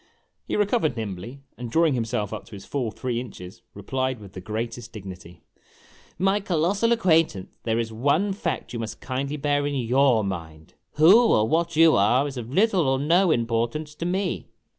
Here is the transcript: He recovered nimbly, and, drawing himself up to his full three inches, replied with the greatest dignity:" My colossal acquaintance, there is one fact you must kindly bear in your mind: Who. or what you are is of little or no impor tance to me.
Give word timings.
He 0.47 0.55
recovered 0.55 0.97
nimbly, 0.97 1.43
and, 1.59 1.69
drawing 1.69 1.93
himself 1.93 2.33
up 2.33 2.45
to 2.45 2.53
his 2.53 2.65
full 2.65 2.89
three 2.89 3.19
inches, 3.19 3.61
replied 3.75 4.19
with 4.19 4.33
the 4.33 4.41
greatest 4.41 4.91
dignity:" 4.91 5.43
My 6.27 6.39
colossal 6.39 6.91
acquaintance, 6.91 7.51
there 7.65 7.77
is 7.77 7.93
one 7.93 8.33
fact 8.33 8.73
you 8.73 8.79
must 8.79 8.99
kindly 8.99 9.37
bear 9.37 9.67
in 9.67 9.75
your 9.75 10.23
mind: 10.23 10.73
Who. 10.93 11.27
or 11.27 11.47
what 11.47 11.75
you 11.75 11.95
are 11.95 12.27
is 12.27 12.35
of 12.35 12.51
little 12.51 12.87
or 12.87 12.97
no 12.97 13.27
impor 13.27 13.69
tance 13.71 13.93
to 13.93 14.05
me. 14.07 14.47